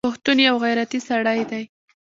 پښتون 0.07 0.37
یوغیرتي 0.49 0.99
سړی 1.09 1.39
دی 1.49 1.63